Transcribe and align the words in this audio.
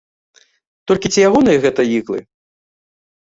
Толькі 0.91 1.11
ці 1.13 1.19
ягоныя 1.27 1.61
гэтыя 1.65 1.91
іклы? 1.99 2.19